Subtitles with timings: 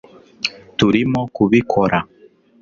[0.77, 1.97] turimo kubibona